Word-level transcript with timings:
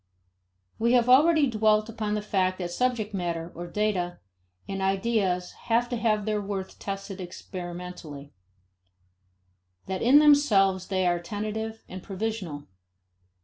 We 0.79 0.93
have 0.93 1.07
already 1.07 1.45
dwelt 1.45 1.87
upon 1.87 2.15
the 2.15 2.23
fact 2.23 2.57
that 2.57 2.71
subject 2.71 3.13
matter, 3.13 3.51
or 3.53 3.67
data, 3.67 4.17
and 4.67 4.81
ideas 4.81 5.51
have 5.69 5.89
to 5.89 5.95
have 5.95 6.25
their 6.25 6.41
worth 6.41 6.79
tested 6.79 7.21
experimentally: 7.21 8.33
that 9.85 10.01
in 10.01 10.17
themselves 10.17 10.87
they 10.87 11.05
are 11.05 11.19
tentative 11.19 11.83
and 11.87 12.01
provisional. 12.01 12.65